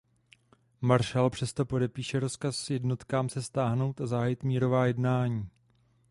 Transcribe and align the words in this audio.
Maršál 0.81 1.29
přesto 1.29 1.65
podepíše 1.65 2.19
rozkaz 2.19 2.69
jednotkám 2.69 3.29
se 3.29 3.41
stáhnout 3.41 4.01
a 4.01 4.07
zahájit 4.07 4.43
mírová 4.43 4.85
jednání. 4.85 5.49